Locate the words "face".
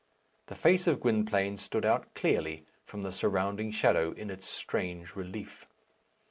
0.55-0.87